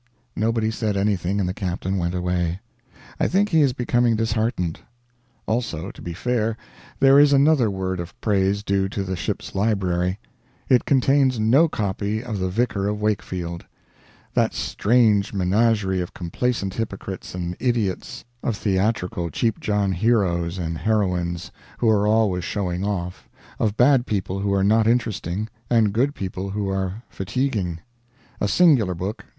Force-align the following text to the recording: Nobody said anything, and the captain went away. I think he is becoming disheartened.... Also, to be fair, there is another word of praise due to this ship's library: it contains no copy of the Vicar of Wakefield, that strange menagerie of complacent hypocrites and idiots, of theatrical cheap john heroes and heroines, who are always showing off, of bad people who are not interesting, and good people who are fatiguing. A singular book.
Nobody 0.35 0.71
said 0.71 0.97
anything, 0.97 1.39
and 1.39 1.47
the 1.47 1.53
captain 1.53 1.95
went 1.99 2.15
away. 2.15 2.59
I 3.19 3.27
think 3.27 3.49
he 3.49 3.61
is 3.61 3.71
becoming 3.71 4.15
disheartened.... 4.15 4.79
Also, 5.45 5.91
to 5.91 6.01
be 6.01 6.13
fair, 6.13 6.57
there 6.99 7.19
is 7.19 7.33
another 7.33 7.69
word 7.69 7.99
of 7.99 8.19
praise 8.19 8.63
due 8.63 8.89
to 8.89 9.03
this 9.03 9.19
ship's 9.19 9.53
library: 9.53 10.17
it 10.67 10.85
contains 10.85 11.39
no 11.39 11.67
copy 11.69 12.23
of 12.23 12.39
the 12.39 12.49
Vicar 12.49 12.87
of 12.87 12.99
Wakefield, 12.99 13.65
that 14.33 14.55
strange 14.55 15.33
menagerie 15.35 16.01
of 16.01 16.15
complacent 16.15 16.73
hypocrites 16.73 17.35
and 17.35 17.55
idiots, 17.59 18.25
of 18.41 18.57
theatrical 18.57 19.29
cheap 19.29 19.59
john 19.59 19.91
heroes 19.91 20.57
and 20.57 20.79
heroines, 20.79 21.51
who 21.77 21.87
are 21.87 22.07
always 22.07 22.43
showing 22.43 22.83
off, 22.83 23.29
of 23.59 23.77
bad 23.77 24.07
people 24.07 24.39
who 24.39 24.51
are 24.51 24.63
not 24.63 24.87
interesting, 24.87 25.47
and 25.69 25.93
good 25.93 26.15
people 26.15 26.49
who 26.49 26.67
are 26.69 27.03
fatiguing. 27.07 27.79
A 28.39 28.47
singular 28.47 28.95
book. 28.95 29.25